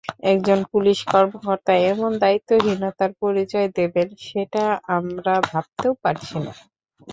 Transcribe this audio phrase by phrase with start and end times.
[0.25, 4.63] একজন পুলিশ কর্মকর্তা এমন দায়িত্বহীনতার পরিচয় দেবেন, সেটা
[4.97, 6.53] আমরা ভাবতেও পারছি না।